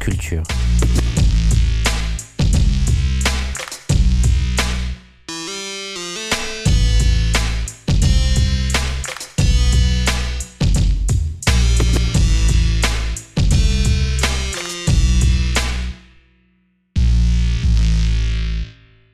[0.00, 0.42] culture.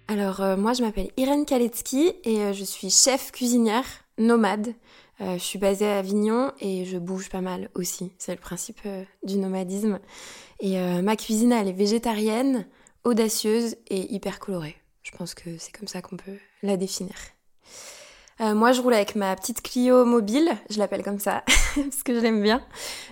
[0.08, 3.84] Alors euh, moi je m'appelle Irène Kaletsky et euh, je suis chef cuisinière
[4.18, 4.74] nomade.
[5.20, 8.12] Euh, je suis basée à Avignon et je bouge pas mal aussi.
[8.18, 9.98] C'est le principe euh, du nomadisme.
[10.60, 12.66] Et euh, ma cuisine elle est végétarienne,
[13.04, 14.76] audacieuse et hyper colorée.
[15.02, 17.14] Je pense que c'est comme ça qu'on peut la définir.
[18.42, 21.42] Euh, moi, je roule avec ma petite Clio mobile, je l'appelle comme ça,
[21.74, 22.62] parce que je l'aime bien.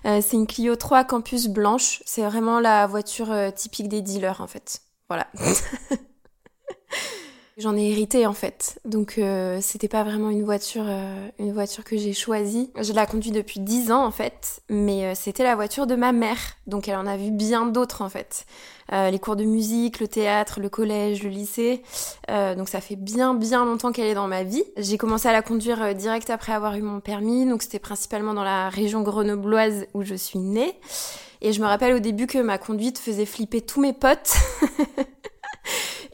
[0.04, 2.02] Euh, c'est une Clio 3 Campus blanche.
[2.04, 4.82] C'est vraiment la voiture typique des dealers, en fait.
[5.08, 5.26] Voilà.
[7.56, 11.84] J'en ai hérité en fait, donc euh, c'était pas vraiment une voiture, euh, une voiture
[11.84, 12.72] que j'ai choisie.
[12.82, 16.10] Je la conduis depuis 10 ans en fait, mais euh, c'était la voiture de ma
[16.10, 18.44] mère, donc elle en a vu bien d'autres en fait.
[18.92, 21.82] Euh, les cours de musique, le théâtre, le collège, le lycée,
[22.28, 24.64] Euh, donc ça fait bien bien longtemps qu'elle est dans ma vie.
[24.76, 28.34] J'ai commencé à la conduire euh, direct après avoir eu mon permis, donc c'était principalement
[28.34, 30.74] dans la région grenobloise où je suis née.
[31.40, 34.32] Et je me rappelle au début que ma conduite faisait flipper tous mes potes.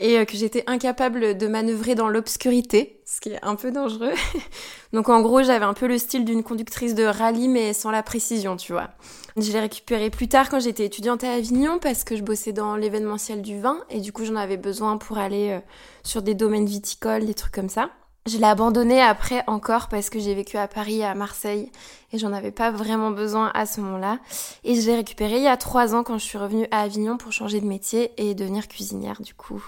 [0.01, 4.15] et euh, que j'étais incapable de manœuvrer dans l'obscurité, ce qui est un peu dangereux.
[4.93, 8.03] Donc en gros, j'avais un peu le style d'une conductrice de rallye, mais sans la
[8.03, 8.89] précision, tu vois.
[9.37, 12.75] Je l'ai récupéré plus tard quand j'étais étudiante à Avignon, parce que je bossais dans
[12.75, 15.61] l'événementiel du vin, et du coup j'en avais besoin pour aller euh,
[16.03, 17.91] sur des domaines viticoles, des trucs comme ça.
[18.27, 21.73] Je l'ai abandonné après encore parce que j'ai vécu à Paris et à Marseille
[22.13, 24.19] et j'en avais pas vraiment besoin à ce moment-là.
[24.63, 27.17] Et je l'ai récupéré il y a trois ans quand je suis revenue à Avignon
[27.17, 29.65] pour changer de métier et devenir cuisinière du coup.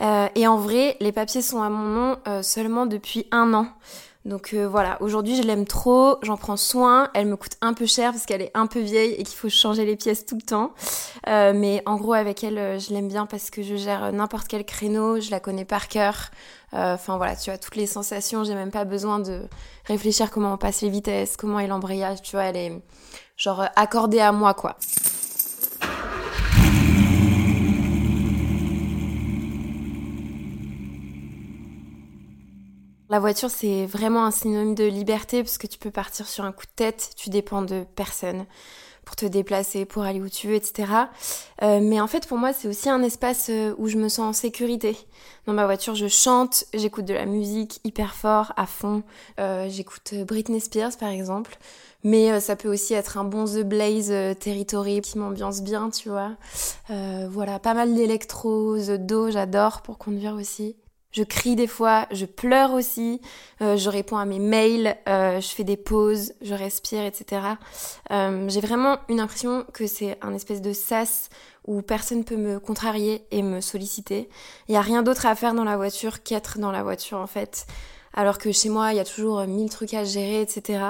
[0.00, 3.66] Euh, et en vrai, les papiers sont à mon nom euh, seulement depuis un an.
[4.24, 7.84] Donc euh, voilà, aujourd'hui je l'aime trop, j'en prends soin, elle me coûte un peu
[7.84, 10.42] cher parce qu'elle est un peu vieille et qu'il faut changer les pièces tout le
[10.42, 10.72] temps.
[11.28, 14.48] Euh, mais en gros avec elle, euh, je l'aime bien parce que je gère n'importe
[14.48, 16.30] quel créneau, je la connais par cœur.
[16.76, 19.42] Enfin voilà, tu as toutes les sensations, j'ai même pas besoin de
[19.84, 22.82] réfléchir comment on passe les vitesses, comment est l'embrayage, tu vois, elle est
[23.36, 24.76] genre accordée à moi quoi.
[33.14, 36.50] La voiture, c'est vraiment un synonyme de liberté parce que tu peux partir sur un
[36.50, 38.44] coup de tête, tu dépends de personne
[39.04, 40.90] pour te déplacer, pour aller où tu veux, etc.
[41.62, 44.18] Euh, mais en fait, pour moi, c'est aussi un espace euh, où je me sens
[44.18, 44.96] en sécurité.
[45.46, 49.04] Dans ma voiture, je chante, j'écoute de la musique hyper fort, à fond.
[49.38, 51.56] Euh, j'écoute Britney Spears, par exemple.
[52.02, 56.32] Mais ça peut aussi être un bon The Blaze Territory qui m'ambiance bien, tu vois.
[57.30, 60.74] Voilà, pas mal d'électro, The Do, j'adore pour conduire aussi.
[61.14, 63.20] Je crie des fois, je pleure aussi,
[63.62, 67.40] euh, je réponds à mes mails, euh, je fais des pauses, je respire, etc.
[68.10, 71.28] Euh, J'ai vraiment une impression que c'est un espèce de sas
[71.68, 74.28] où personne peut me contrarier et me solliciter.
[74.66, 77.28] Il n'y a rien d'autre à faire dans la voiture qu'être dans la voiture en
[77.28, 77.68] fait.
[78.12, 80.84] Alors que chez moi, il y a toujours mille trucs à gérer, etc.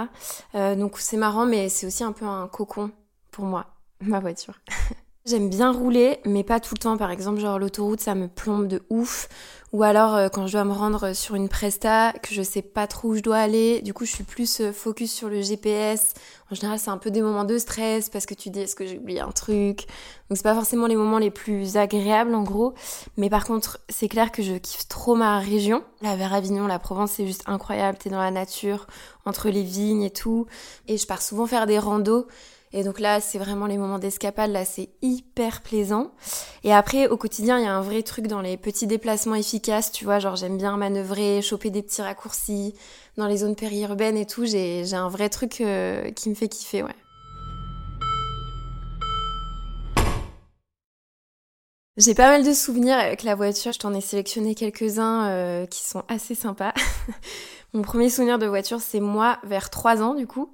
[0.54, 2.90] Euh, donc c'est marrant, mais c'est aussi un peu un cocon
[3.30, 3.66] pour moi,
[4.00, 4.54] ma voiture.
[5.26, 6.98] J'aime bien rouler, mais pas tout le temps.
[6.98, 9.30] Par exemple, genre l'autoroute, ça me plombe de ouf.
[9.72, 12.86] Ou alors euh, quand je dois me rendre sur une presta, que je sais pas
[12.86, 16.12] trop où je dois aller, du coup je suis plus euh, focus sur le GPS.
[16.50, 18.84] En général, c'est un peu des moments de stress parce que tu dis est-ce que
[18.84, 19.86] j'ai oublié un truc?
[20.28, 22.74] Donc c'est pas forcément les moments les plus agréables en gros.
[23.16, 25.82] Mais par contre, c'est clair que je kiffe trop ma région.
[26.02, 27.96] Là vers Avignon, la Provence, c'est juste incroyable.
[27.96, 28.86] T'es dans la nature,
[29.24, 30.44] entre les vignes et tout.
[30.86, 32.26] Et je pars souvent faire des randos.
[32.76, 36.10] Et donc là, c'est vraiment les moments d'escapade, là, c'est hyper plaisant.
[36.64, 39.92] Et après, au quotidien, il y a un vrai truc dans les petits déplacements efficaces,
[39.92, 42.74] tu vois, genre j'aime bien manœuvrer, choper des petits raccourcis
[43.16, 46.82] dans les zones périurbaines et tout, j'ai un vrai truc euh, qui me fait kiffer,
[46.82, 46.96] ouais.
[51.96, 55.84] J'ai pas mal de souvenirs avec la voiture, je t'en ai sélectionné quelques-uns euh, qui
[55.84, 56.74] sont assez sympas.
[57.72, 60.52] Mon premier souvenir de voiture, c'est moi, vers 3 ans du coup,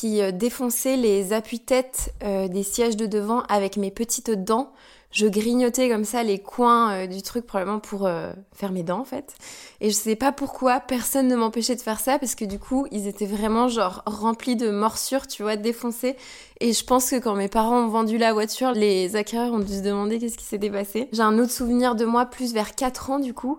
[0.00, 4.72] qui euh, défonçait les appuis-têtes euh, des sièges de devant avec mes petites dents
[5.10, 8.06] je grignotais comme ça les coins euh, du truc probablement pour
[8.52, 9.34] faire mes dents en fait.
[9.80, 12.86] Et je sais pas pourquoi personne ne m'empêchait de faire ça parce que du coup
[12.90, 16.16] ils étaient vraiment genre remplis de morsures, tu vois, défoncés.
[16.60, 19.74] Et je pense que quand mes parents ont vendu la voiture, les acquéreurs ont dû
[19.74, 21.08] se demander qu'est-ce qui s'était passé.
[21.12, 23.58] J'ai un autre souvenir de moi plus vers 4 ans du coup,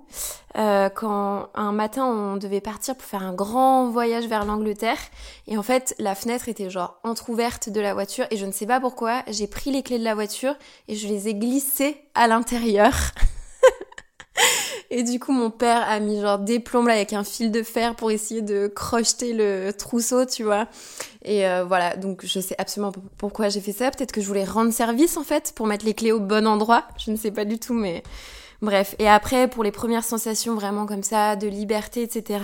[0.57, 4.97] euh, quand un matin on devait partir pour faire un grand voyage vers l'Angleterre.
[5.47, 8.65] Et en fait la fenêtre était genre entr'ouverte de la voiture et je ne sais
[8.65, 10.55] pas pourquoi, j'ai pris les clés de la voiture
[10.87, 12.93] et je les ai glissées à l'intérieur.
[14.89, 17.61] Et du coup, mon père a mis genre des plombes là avec un fil de
[17.61, 20.67] fer pour essayer de crocheter le trousseau, tu vois.
[21.25, 23.91] Et euh, voilà, donc je sais absolument pourquoi j'ai fait ça.
[23.91, 26.87] Peut-être que je voulais rendre service en fait pour mettre les clés au bon endroit.
[26.97, 28.01] Je ne sais pas du tout, mais
[28.61, 28.95] bref.
[28.97, 32.39] Et après, pour les premières sensations vraiment comme ça, de liberté, etc.,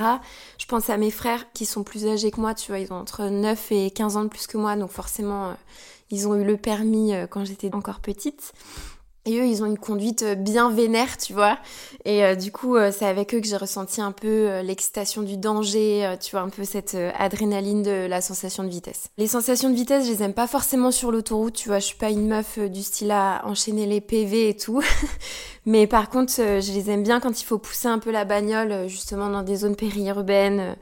[0.58, 2.80] je pense à mes frères qui sont plus âgés que moi, tu vois.
[2.80, 5.54] Ils ont entre 9 et 15 ans de plus que moi, donc forcément, euh,
[6.12, 8.52] ils ont eu le permis euh, quand j'étais encore petite.
[9.26, 11.58] Et eux, ils ont une conduite euh, bien vénère, tu vois.
[12.04, 15.38] Et euh, du coup, euh, c'est avec eux que j'ai ressenti un peu l'excitation du
[15.38, 19.08] danger, tu vois, un peu cette adrénaline de la sensation de vitesse.
[19.18, 21.80] Les sensations de vitesse, je les aime pas forcément sur l'autoroute, tu vois.
[21.80, 24.82] Je suis pas une meuf du style à enchaîner les PV et tout.
[25.66, 28.90] Mais par contre, je les aime bien quand il faut pousser un peu la bagnole,
[28.90, 30.76] justement dans des zones périurbaines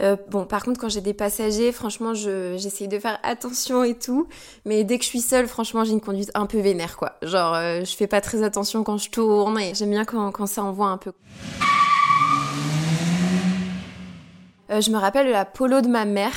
[0.00, 4.28] euh, bon, par contre, quand j'ai des passagers, franchement, j'essaye de faire attention et tout.
[4.64, 7.14] Mais dès que je suis seule, franchement, j'ai une conduite un peu vénère, quoi.
[7.22, 10.46] Genre, euh, je fais pas très attention quand je tourne et j'aime bien quand, quand
[10.46, 11.12] ça envoie un peu.
[14.70, 16.34] Euh, je me rappelle la polo de ma mère.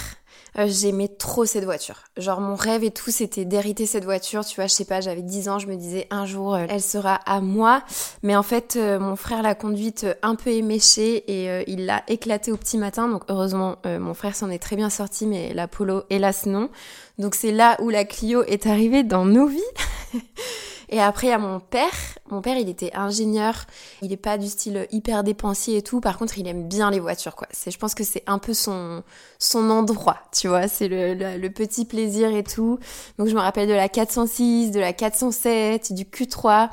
[0.57, 2.04] Euh, j'aimais trop cette voiture.
[2.18, 4.46] Genre mon rêve et tout, c'était d'hériter cette voiture.
[4.46, 6.81] Tu vois, je sais pas, j'avais 10 ans, je me disais un jour, euh, elle
[6.81, 7.84] sera à moi.
[8.24, 12.51] Mais en fait, euh, mon frère l'a conduite un peu éméchée et il l'a éclatée
[12.51, 13.07] au petit matin.
[13.07, 16.69] Donc heureusement, mon frère s'en est très bien sorti, mais la Polo, hélas non.
[17.18, 19.60] Donc c'est là où la Clio est arrivée dans nos vies.
[20.92, 21.94] Et après, il y a mon père.
[22.30, 23.66] Mon père, il était ingénieur.
[24.02, 26.02] Il est pas du style hyper dépensier et tout.
[26.02, 27.48] Par contre, il aime bien les voitures, quoi.
[27.52, 29.04] C'est, je pense que c'est un peu son,
[29.38, 30.68] son endroit, tu vois.
[30.68, 32.80] C'est le, le, petit plaisir et tout.
[33.20, 36.70] Donc, je me rappelle de la 406, de la 407, du Q3.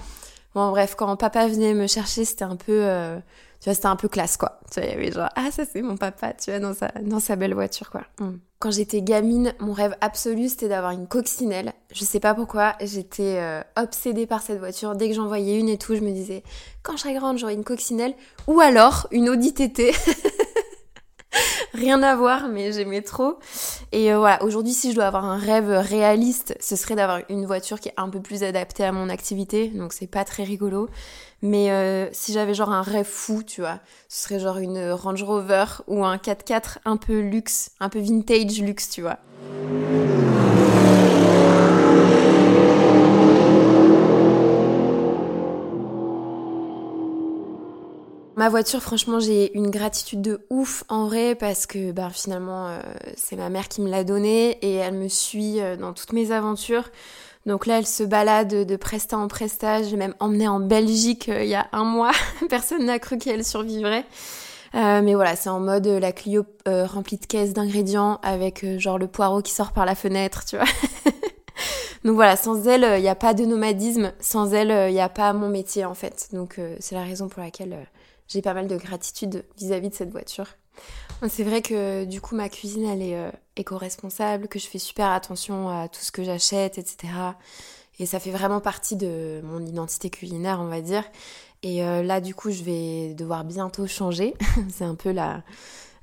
[0.54, 3.18] Bon, bref, quand papa venait me chercher, c'était un peu, euh,
[3.60, 4.60] tu vois, c'était un peu classe, quoi.
[4.70, 6.88] Tu vois, il y avait genre, ah, ça c'est mon papa, tu vois, dans sa,
[7.02, 8.02] dans sa belle voiture, quoi.
[8.20, 8.36] Mm.
[8.58, 11.74] Quand j'étais gamine, mon rêve absolu, c'était d'avoir une coccinelle.
[11.92, 14.94] Je sais pas pourquoi, j'étais euh, obsédée par cette voiture.
[14.94, 16.42] Dès que j'en voyais une et tout, je me disais,
[16.82, 18.14] quand je serai grande, j'aurai une coccinelle.
[18.46, 19.92] Ou alors, une Audi TT.
[21.76, 23.38] Rien à voir, mais j'aimais trop.
[23.92, 27.44] Et euh, voilà, aujourd'hui, si je dois avoir un rêve réaliste, ce serait d'avoir une
[27.44, 29.68] voiture qui est un peu plus adaptée à mon activité.
[29.68, 30.88] Donc c'est pas très rigolo.
[31.42, 35.22] Mais euh, si j'avais genre un rêve fou, tu vois, ce serait genre une Range
[35.22, 39.18] Rover ou un 4x4 un peu luxe, un peu vintage luxe, tu vois.
[48.36, 52.82] Ma voiture, franchement, j'ai une gratitude de ouf en vrai parce que ben, finalement, euh,
[53.16, 56.32] c'est ma mère qui me l'a donnée et elle me suit euh, dans toutes mes
[56.32, 56.84] aventures.
[57.46, 59.82] Donc là, elle se balade de presta en presta.
[59.82, 62.10] J'ai même emmené en Belgique euh, il y a un mois.
[62.50, 64.04] Personne n'a cru qu'elle survivrait.
[64.74, 69.40] mais voilà, c'est en mode la Clio remplie de caisses d'ingrédients avec genre le poireau
[69.40, 70.66] qui sort par la fenêtre, tu vois.
[72.04, 74.12] Donc voilà, sans elle, il n'y a pas de nomadisme.
[74.20, 76.28] Sans elle, il n'y a pas mon métier en fait.
[76.32, 77.88] Donc c'est la raison pour laquelle
[78.28, 80.46] j'ai pas mal de gratitude vis-à-vis de cette voiture.
[81.28, 85.10] C'est vrai que du coup ma cuisine elle est euh, éco-responsable, que je fais super
[85.10, 87.12] attention à tout ce que j'achète, etc.
[87.98, 91.04] Et ça fait vraiment partie de mon identité culinaire, on va dire.
[91.62, 94.34] Et euh, là du coup je vais devoir bientôt changer.
[94.68, 95.42] C'est un peu la...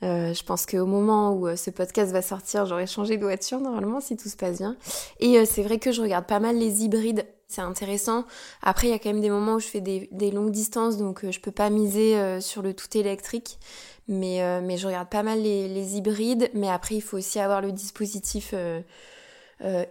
[0.01, 4.01] Euh, je pense qu'au moment où ce podcast va sortir, j'aurai changé de voiture normalement
[4.01, 4.75] si tout se passe bien.
[5.21, 8.25] Et c'est vrai que je regarde pas mal les hybrides c'est intéressant.
[8.61, 11.23] Après, il y a quand même des moments où je fais des, longues distances, donc
[11.23, 13.59] euh, je peux pas miser euh, sur le tout électrique.
[14.07, 16.49] Mais, euh, mais je regarde pas mal les, hybrides.
[16.53, 18.53] Mais après, il faut aussi avoir le dispositif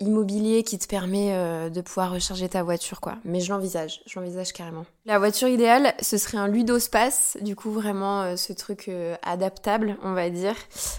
[0.00, 3.16] immobilier qui te permet de pouvoir recharger ta voiture, quoi.
[3.25, 4.85] Mais je l'envisage, je l'envisage carrément.
[5.06, 8.90] La voiture idéale, ce serait un Ludospace, du coup vraiment ce truc
[9.23, 10.56] adaptable, on va dire,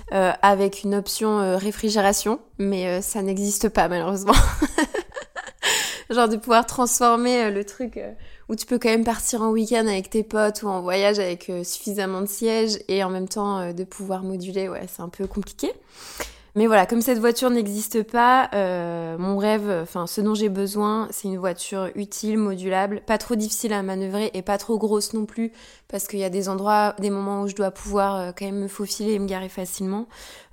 [0.10, 4.34] avec une option réfrigération, mais ça n'existe pas malheureusement.
[6.14, 8.12] genre de pouvoir transformer euh, le truc euh,
[8.50, 11.50] où tu peux quand même partir en week-end avec tes potes ou en voyage avec
[11.50, 15.28] euh, suffisamment de sièges et en même temps de pouvoir moduler, ouais, c'est un peu
[15.28, 15.72] compliqué.
[16.56, 18.48] Mais voilà, comme cette voiture n'existe pas,
[19.18, 23.74] mon rêve, enfin ce dont j'ai besoin, c'est une voiture utile, modulable, pas trop difficile
[23.74, 25.52] à manœuvrer et pas trop grosse non plus,
[25.88, 28.68] parce qu'il y a des endroits, des moments où je dois pouvoir quand même me
[28.68, 30.06] faufiler et me garer facilement.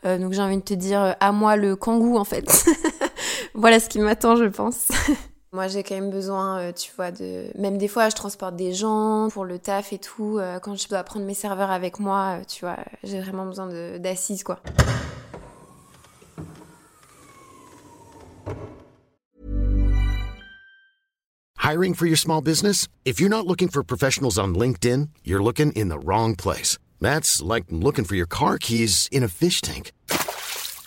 [0.05, 2.65] Donc j'ai envie de te dire, à moi le kangou en fait.
[3.55, 4.89] voilà ce qui m'attend, je pense.
[5.53, 7.51] Moi, j'ai quand même besoin, tu vois, de...
[7.59, 10.41] Même des fois, je transporte des gens pour le taf et tout.
[10.63, 13.67] quand je dois prendre mes serveurs avec moi, tu vois, j'ai vraiment besoin
[13.99, 14.61] d'assises, quoi.
[21.59, 22.87] Hiring for your small business?
[23.05, 26.79] If you're not looking for professionals on LinkedIn, you're looking in the wrong place.
[27.01, 29.91] That's like looking for your car keys in a fish tank.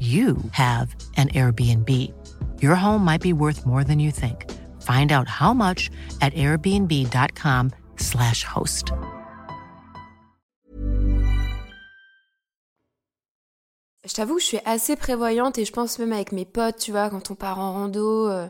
[0.00, 1.88] you have an Airbnb.
[2.60, 4.50] Your home might be worth more than you think.
[4.82, 5.88] Find out how much
[6.20, 8.92] at airbnb.com/slash host.
[14.04, 17.08] Je t'avoue, je suis assez prévoyante et je pense même avec mes potes, tu vois,
[17.08, 18.48] quand on part en rando, euh,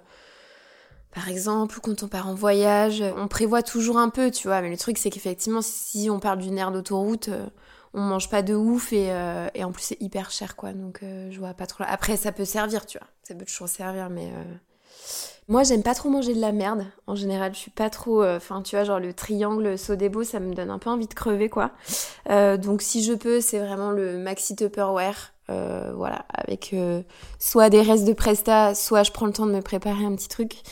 [1.14, 4.62] par exemple, ou quand on part en voyage, on prévoit toujours un peu, tu vois.
[4.62, 7.46] Mais le truc, c'est qu'effectivement, si on parle d'une aire d'autoroute, euh,
[7.94, 10.72] on mange pas de ouf et, euh, et en plus c'est hyper cher quoi.
[10.72, 11.84] Donc euh, je vois pas trop.
[11.86, 13.06] Après ça peut servir tu vois.
[13.22, 14.54] Ça peut toujours servir mais euh,
[15.48, 16.86] moi j'aime pas trop manger de la merde.
[17.06, 20.54] En général je suis pas trop enfin tu vois genre le triangle Sodebo ça me
[20.54, 21.72] donne un peu envie de crever quoi.
[22.28, 25.32] Donc si je peux c'est vraiment le maxi tupperware
[25.94, 26.74] voilà avec
[27.38, 30.28] soit des restes de presta soit je prends le temps de me préparer un petit
[30.28, 30.62] truc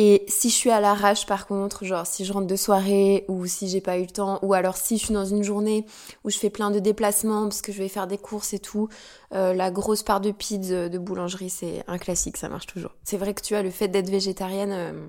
[0.00, 3.46] et si je suis à l'arrache par contre, genre si je rentre de soirée ou
[3.46, 5.86] si j'ai pas eu le temps, ou alors si je suis dans une journée
[6.22, 8.88] où je fais plein de déplacements parce que je vais faire des courses et tout,
[9.34, 12.94] euh, la grosse part de pizza de boulangerie c'est un classique, ça marche toujours.
[13.02, 15.08] C'est vrai que tu as le fait d'être végétarienne, euh,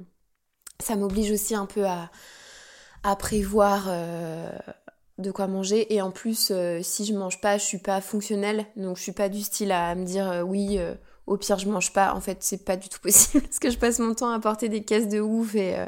[0.80, 2.10] ça m'oblige aussi un peu à,
[3.18, 4.50] prévoir euh,
[5.20, 8.98] de quoi manger et en plus si je mange pas je suis pas fonctionnelle donc
[8.98, 10.80] je suis pas du style à me dire oui
[11.30, 12.14] au pire je mange pas.
[12.14, 14.68] En fait, c'est pas du tout possible parce que je passe mon temps à porter
[14.68, 15.86] des caisses de ouf et euh,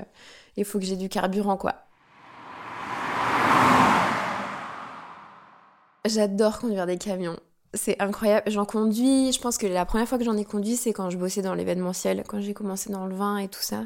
[0.55, 1.75] il faut que j'ai du carburant quoi.
[6.05, 7.39] J'adore conduire des camions.
[7.73, 8.51] C'est incroyable.
[8.51, 9.31] J'en conduis.
[9.31, 11.55] Je pense que la première fois que j'en ai conduit, c'est quand je bossais dans
[11.55, 13.83] l'événementiel, quand j'ai commencé dans le vin et tout ça.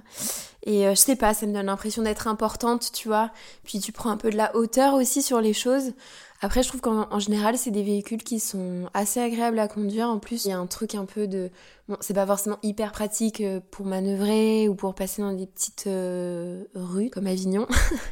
[0.63, 3.29] Et euh, je sais pas, ça me donne l'impression d'être importante, tu vois.
[3.63, 5.93] Puis tu prends un peu de la hauteur aussi sur les choses.
[6.41, 10.09] Après, je trouve qu'en général, c'est des véhicules qui sont assez agréables à conduire.
[10.09, 11.51] En plus, il y a un truc un peu de...
[11.87, 15.85] Bon, c'est pas forcément hyper pratique euh, pour manœuvrer ou pour passer dans des petites
[15.85, 17.67] euh, rues comme Avignon.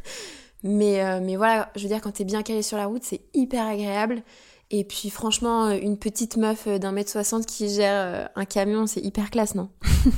[0.64, 3.66] mais, mais voilà, je veux dire, quand t'es bien calé sur la route, c'est hyper
[3.66, 4.22] agréable.
[4.76, 9.30] Et puis franchement, une petite meuf d'un mètre soixante qui gère un camion, c'est hyper
[9.30, 9.70] classe, non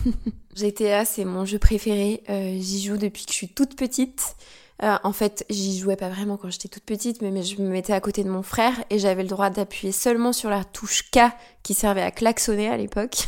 [0.56, 2.24] GTA, c'est mon jeu préféré.
[2.28, 4.38] J'y joue depuis que je suis toute petite.
[4.84, 7.94] Euh, en fait, j'y jouais pas vraiment quand j'étais toute petite, mais, je me mettais
[7.94, 11.20] à côté de mon frère et j'avais le droit d'appuyer seulement sur la touche K
[11.64, 13.28] qui servait à klaxonner à l'époque.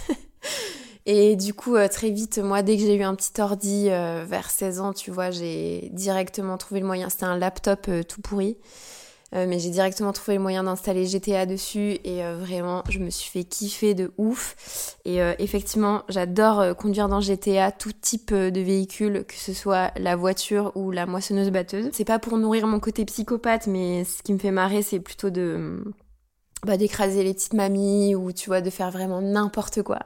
[1.06, 4.26] et du coup, euh, très vite, moi, dès que j'ai eu un petit ordi euh,
[4.28, 7.10] vers 16 ans, tu vois, j'ai directement trouvé le moyen.
[7.10, 8.58] C'était un laptop tout pourri.
[9.36, 13.10] Euh, mais j'ai directement trouvé le moyen d'installer GTA dessus et euh, vraiment je me
[13.10, 14.96] suis fait kiffer de ouf.
[15.04, 20.16] Et euh, effectivement j'adore conduire dans GTA tout type de véhicule, que ce soit la
[20.16, 21.90] voiture ou la moissonneuse batteuse.
[21.92, 25.30] C'est pas pour nourrir mon côté psychopathe mais ce qui me fait marrer c'est plutôt
[25.30, 25.84] de
[26.66, 30.00] bah, d'écraser les petites mamies ou tu vois de faire vraiment n'importe quoi.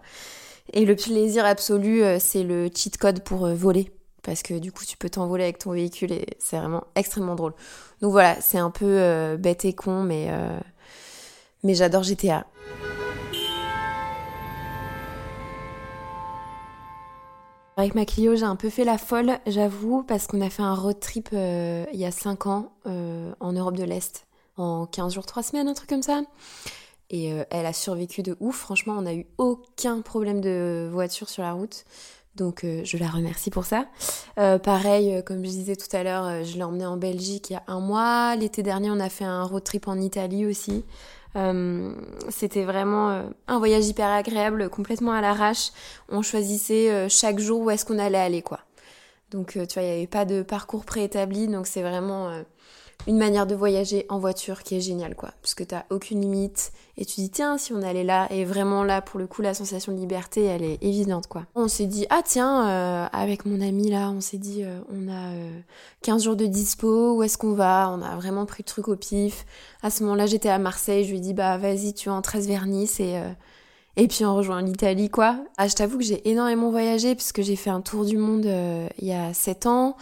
[0.74, 3.92] Et le plaisir absolu c'est le cheat code pour voler
[4.24, 7.54] parce que du coup tu peux t'envoler avec ton véhicule et c'est vraiment extrêmement drôle.
[8.02, 10.60] Donc voilà, c'est un peu euh, bête et con, mais, euh,
[11.64, 12.46] mais j'adore GTA.
[17.78, 20.76] Avec ma Clio, j'ai un peu fait la folle, j'avoue, parce qu'on a fait un
[20.76, 25.26] road trip euh, il y a 5 ans en Europe de l'Est, en 15 jours,
[25.26, 26.22] 3 semaines, un truc comme ça.
[27.10, 31.44] Et elle a survécu de ouf, franchement, on n'a eu aucun problème de voiture sur
[31.44, 31.86] la route.
[32.36, 33.86] Donc je la remercie pour ça.
[34.36, 37.64] pareil, comme je disais tout à l'heure, je l'ai emmenée en Belgique il y a
[37.68, 38.36] un mois.
[38.36, 40.86] L'été dernier, on a fait un road trip en Italie aussi.
[42.30, 45.72] C'était vraiment un voyage hyper agréable, complètement à l'arrache.
[46.10, 48.62] On choisissait chaque jour où est-ce qu'on allait aller, quoi.
[49.30, 52.32] Donc, tu vois, il n'y avait pas de parcours préétabli, donc c'est vraiment
[53.08, 55.32] une manière de voyager en voiture qui est géniale quoi.
[55.42, 58.84] Parce que t'as aucune limite et tu dis tiens si on allait là et vraiment
[58.84, 61.46] là pour le coup la sensation de liberté elle est évidente quoi.
[61.56, 65.10] On s'est dit ah tiens euh, avec mon ami là on s'est dit euh, on
[65.10, 65.32] a
[66.04, 67.90] 15 euh, jours de dispo où est-ce qu'on va?
[67.92, 69.46] On a vraiment pris le truc au pif.
[69.82, 72.22] À ce moment là j'étais à Marseille je lui ai dit bah vas-y tu en
[72.22, 73.20] 13 vers Nice et
[73.98, 75.38] et puis on rejoint l'Italie quoi.
[75.58, 78.46] Ah je t'avoue que j'ai énormément voyagé puisque j'ai fait un tour du monde
[79.00, 79.98] il y a 7 ans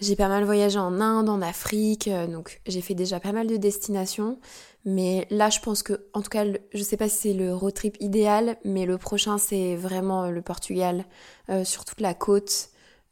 [0.00, 3.46] j'ai pas mal voyagé en Inde, en Afrique, euh, donc j'ai fait déjà pas mal
[3.46, 4.38] de destinations.
[4.84, 6.44] Mais là, je pense que, en tout cas,
[6.74, 10.42] je sais pas si c'est le road trip idéal, mais le prochain, c'est vraiment le
[10.42, 11.04] Portugal,
[11.50, 12.70] euh, sur toute la côte.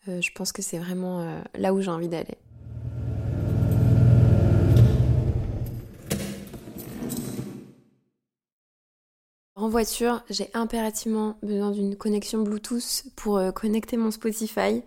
[0.09, 2.39] Euh, je pense que c'est vraiment là où j'ai envie d'aller.
[9.61, 14.83] En voiture, j'ai impérativement besoin d'une connexion Bluetooth pour euh, connecter mon Spotify.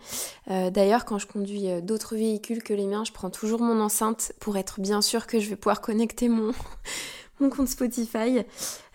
[0.49, 3.79] Euh, d'ailleurs, quand je conduis euh, d'autres véhicules que les miens, je prends toujours mon
[3.79, 6.53] enceinte pour être bien sûr que je vais pouvoir connecter mon,
[7.39, 8.39] mon compte Spotify.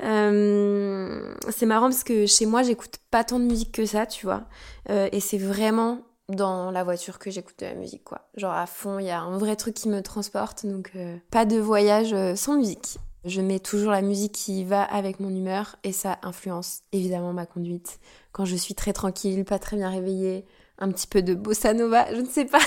[0.01, 4.49] c'est marrant parce que chez moi, j'écoute pas tant de musique que ça, tu vois.
[4.89, 8.29] et c'est vraiment dans la voiture que j'écoute de la musique, quoi.
[8.37, 10.91] Genre à fond, il y a un vrai truc qui me transporte, donc
[11.31, 12.99] pas de voyage sans musique.
[13.29, 17.45] Je mets toujours la musique qui va avec mon humeur et ça influence évidemment ma
[17.45, 18.01] conduite.
[18.33, 20.47] Quand je suis très tranquille, pas très bien réveillée,
[20.79, 22.61] un petit peu de bossa nova, je ne sais pas.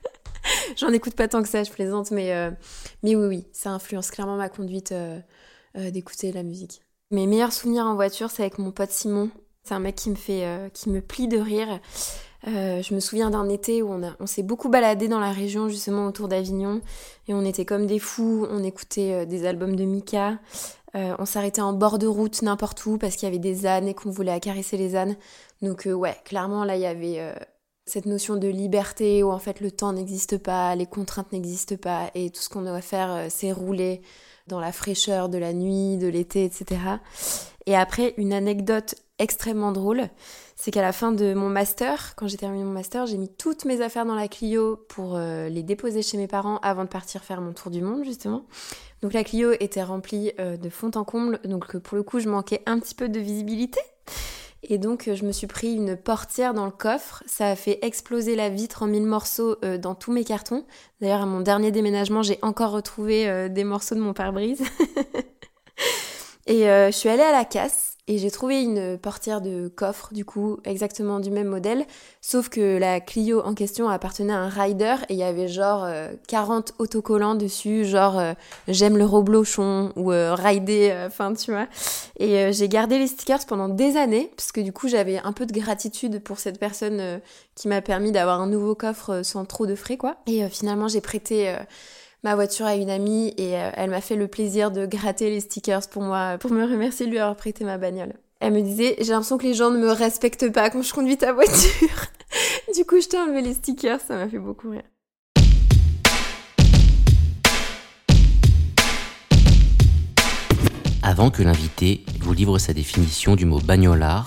[0.76, 2.50] J'en écoute pas tant que ça, je plaisante, mais, euh,
[3.02, 5.18] mais oui, oui, ça influence clairement ma conduite euh,
[5.76, 6.82] euh, d'écouter la musique.
[7.10, 9.30] Mes meilleurs souvenirs en voiture, c'est avec mon pote Simon.
[9.64, 11.80] C'est un mec qui me fait, qui me plie de rire.
[12.48, 16.06] Euh, je me souviens d'un été où on, s'est beaucoup baladé dans la région justement
[16.06, 16.80] autour d'Avignon
[17.28, 20.38] et on était comme des fous, on écoutait euh, des albums de Mika,
[20.94, 23.88] euh, on s'arrêtait en bord de route n'importe où parce qu'il y avait des ânes
[23.88, 25.16] et qu'on voulait accaresser les ânes.
[25.60, 27.34] Donc ouais, clairement là il y avait
[27.84, 32.10] cette notion de liberté où en fait le temps n'existe pas, les contraintes n'existent pas
[32.14, 34.00] et tout ce qu'on doit faire c'est rouler
[34.46, 36.80] dans la fraîcheur de la nuit, de l'été, etc.
[37.66, 40.08] Et après une anecdote extrêmement drôle
[40.60, 43.64] c'est qu'à la fin de mon master, quand j'ai terminé mon master, j'ai mis toutes
[43.64, 47.24] mes affaires dans la Clio pour euh, les déposer chez mes parents avant de partir
[47.24, 48.44] faire mon tour du monde, justement.
[49.00, 52.28] Donc la Clio était remplie euh, de fond en comble, donc pour le coup, je
[52.28, 53.80] manquais un petit peu de visibilité.
[54.62, 57.22] Et donc, je me suis pris une portière dans le coffre.
[57.24, 60.66] Ça a fait exploser la vitre en mille morceaux euh, dans tous mes cartons.
[61.00, 64.62] D'ailleurs, à mon dernier déménagement, j'ai encore retrouvé des morceaux de mon pare-brise.
[66.46, 70.24] et je suis allée à la casse et j'ai trouvé une portière de coffre, du
[70.24, 71.86] coup, exactement du même modèle,
[72.20, 75.86] sauf que la Clio en question appartenait à un rider et il y avait genre
[76.26, 78.32] 40 euh, autocollants dessus, genre euh,
[78.66, 81.68] j'aime le roblochon ou euh, rider, enfin tu vois.
[82.18, 85.46] Et j'ai gardé les stickers pendant des années, parce que du coup j'avais un peu
[85.46, 87.20] de gratitude pour cette personne
[87.54, 90.16] qui m'a permis d'avoir un nouveau coffre sans trop de frais, quoi.
[90.26, 91.54] Et finalement j'ai prêté
[92.22, 95.40] ma voiture à une amie et euh, elle m'a fait le plaisir de gratter les
[95.40, 98.14] stickers pour moi, pour me remercier de lui avoir prêté ma bagnole.
[98.40, 101.16] Elle me disait, j'ai l'impression que les gens ne me respectent pas quand je conduis
[101.16, 101.88] ta voiture.
[102.76, 104.82] du coup, je t'ai enlevé les stickers, ça m'a fait beaucoup rire.
[111.02, 114.26] Avant que l'invité vous livre sa définition du mot bagnolard,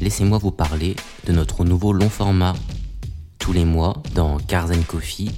[0.00, 0.94] laissez-moi vous parler
[1.26, 2.54] de notre nouveau long format.
[3.38, 5.30] Tous les mois, dans Cars Coffee,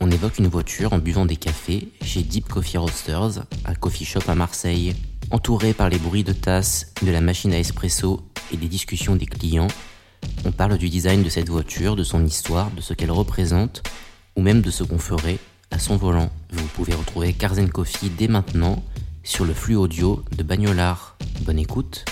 [0.00, 4.28] on évoque une voiture en buvant des cafés chez Deep Coffee Roasters, un coffee shop
[4.28, 4.94] à Marseille.
[5.30, 8.20] Entouré par les bruits de tasses, de la machine à espresso
[8.52, 9.68] et des discussions des clients,
[10.44, 13.82] on parle du design de cette voiture, de son histoire, de ce qu'elle représente,
[14.36, 15.38] ou même de ce qu'on ferait
[15.70, 16.30] à son volant.
[16.52, 18.82] Vous pouvez retrouver Cars Coffee dès maintenant
[19.24, 21.16] sur le flux audio de Bagnolard.
[21.42, 22.04] Bonne écoute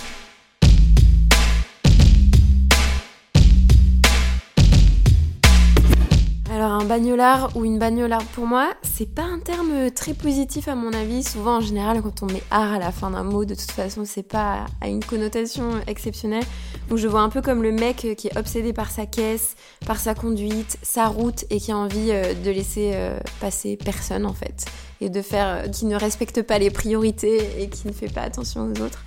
[6.84, 10.92] un bagnolard ou une bagnolarde pour moi, c'est pas un terme très positif à mon
[10.92, 11.22] avis.
[11.22, 14.02] Souvent, en général, quand on met art à la fin d'un mot, de toute façon,
[14.04, 16.44] c'est pas à une connotation exceptionnelle.
[16.90, 19.98] Donc, je vois un peu comme le mec qui est obsédé par sa caisse, par
[19.98, 24.34] sa conduite, sa route et qui a envie euh, de laisser euh, passer personne en
[24.34, 24.66] fait
[25.04, 28.22] et de faire, euh, qui ne respecte pas les priorités et qui ne fait pas
[28.22, 29.04] attention aux autres.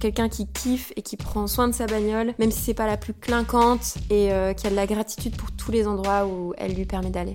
[0.00, 2.96] Quelqu'un qui kiffe et qui prend soin de sa bagnole, même si c'est pas la
[2.96, 6.74] plus clinquante et euh, qui a de la gratitude pour tous les endroits où elle
[6.74, 7.34] lui permet d'aller.